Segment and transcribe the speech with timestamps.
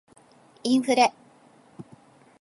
[0.63, 1.13] インフレ